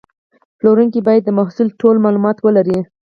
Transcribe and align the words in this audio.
پلورونکی 0.57 1.01
باید 1.07 1.23
د 1.25 1.29
محصول 1.39 1.67
ټول 1.79 1.95
معلومات 2.05 2.37
ولري. 2.41 2.79